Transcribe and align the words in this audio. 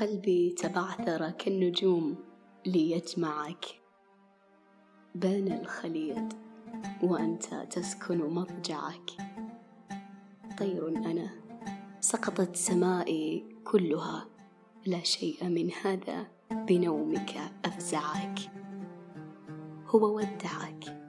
قلبي 0.00 0.50
تبعثر 0.50 1.30
كالنجوم 1.30 2.16
ليجمعك. 2.66 3.64
بان 5.14 5.52
الخليط 5.52 6.36
وأنت 7.02 7.54
تسكن 7.70 8.18
مضجعك 8.18 9.10
طير 10.58 10.88
أنا 10.88 11.30
سقطت 12.00 12.56
سمائي 12.56 13.44
كلها. 13.64 14.26
لا 14.86 15.02
شيء 15.02 15.44
من 15.44 15.70
هذا 15.82 16.26
بنومك 16.52 17.34
أفزعك. 17.64 18.38
هو 19.86 20.16
ودعك 20.16 21.02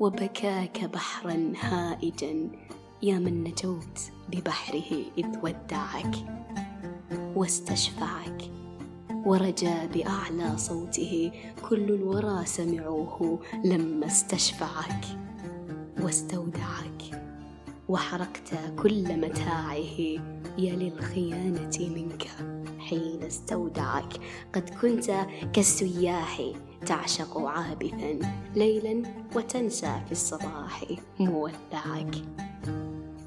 وبكاك 0.00 0.84
بحرا 0.84 1.52
هائجا. 1.60 2.50
يا 3.02 3.18
من 3.18 3.44
نجوت 3.44 3.98
ببحره 4.28 5.04
إذ 5.18 5.38
ودعك. 5.42 6.33
واستشفعك. 7.36 8.50
ورجا 9.26 9.86
بأعلى 9.86 10.58
صوته 10.58 11.32
كل 11.68 11.82
الورى 11.82 12.46
سمعوه 12.46 13.40
لما 13.64 14.06
استشفعك. 14.06 15.04
واستودعك. 16.00 17.22
وحرقت 17.88 18.54
كل 18.82 19.20
متاعه. 19.20 19.98
يا 20.58 20.76
للخيانة 20.76 21.78
منك 21.78 22.28
حين 22.78 23.22
استودعك. 23.22 24.12
قد 24.54 24.70
كنت 24.82 25.26
كالسياح 25.52 26.42
تعشق 26.86 27.38
عابثا. 27.38 28.18
ليلا 28.56 29.02
وتنسى 29.36 30.00
في 30.06 30.12
الصباح 30.12 30.84
مودعك 31.20 32.14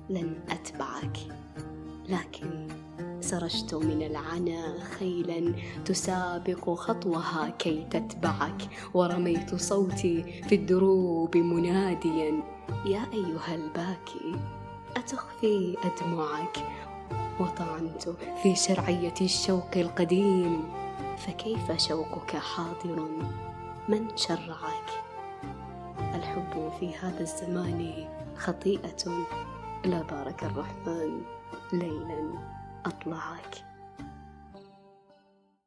لن 0.10 0.36
أتبعك. 0.50 1.18
لكن 2.10 2.68
سرجت 3.28 3.74
من 3.74 4.02
العنا 4.02 4.80
خيلا 5.00 5.54
تسابق 5.86 6.74
خطوها 6.74 7.50
كي 7.50 7.88
تتبعك 7.92 8.70
ورميت 8.94 9.56
صوتي 9.56 10.44
في 10.44 10.56
الدروب 10.56 11.38
مناديا 11.38 12.44
يا 12.86 13.02
أيها 13.14 13.56
الباكي 13.56 14.36
أتخفي 14.98 15.76
أدمعك؟ 15.84 16.58
وطعنت 17.40 18.10
في 18.44 18.56
شرعية 18.56 19.14
الشوق 19.22 19.72
القديم 19.76 20.70
فكيف 21.18 21.72
شوقك 21.88 22.36
حاضر؟ 22.36 23.08
من 23.90 24.08
شرعك؟ 24.16 24.90
الحب 26.00 26.72
في 26.80 26.96
هذا 26.96 27.22
الزمان 27.22 28.08
خطيئة 28.38 29.26
لا 29.86 30.02
بارك 30.02 30.44
الرحمن 30.44 31.22
ليلا. 31.74 32.57
أطلعك. 32.88 33.64